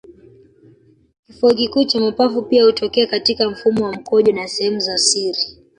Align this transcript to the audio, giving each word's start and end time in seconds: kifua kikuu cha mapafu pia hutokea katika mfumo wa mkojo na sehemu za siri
kifua 1.27 1.53
kikuu 1.53 1.83
cha 1.85 1.99
mapafu 1.99 2.41
pia 2.41 2.63
hutokea 2.63 3.07
katika 3.07 3.49
mfumo 3.49 3.85
wa 3.85 3.91
mkojo 3.93 4.31
na 4.31 4.47
sehemu 4.47 4.79
za 4.79 4.97
siri 4.97 5.57